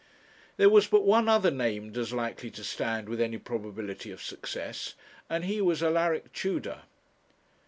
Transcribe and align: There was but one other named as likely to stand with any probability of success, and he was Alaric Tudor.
There 0.57 0.67
was 0.67 0.87
but 0.87 1.05
one 1.05 1.29
other 1.29 1.51
named 1.51 1.95
as 1.95 2.11
likely 2.11 2.49
to 2.49 2.63
stand 2.63 3.07
with 3.07 3.21
any 3.21 3.37
probability 3.37 4.09
of 4.09 4.19
success, 4.19 4.95
and 5.29 5.45
he 5.45 5.61
was 5.61 5.83
Alaric 5.83 6.33
Tudor. 6.33 6.81